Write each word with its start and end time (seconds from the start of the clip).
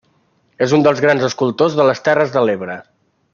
És 0.65 0.71
un 0.77 0.85
dels 0.87 1.01
grans 1.05 1.27
escultors 1.27 1.75
de 1.81 1.85
les 1.91 2.01
Terres 2.09 2.35
de 2.39 2.45
l'Ebre. 2.49 2.79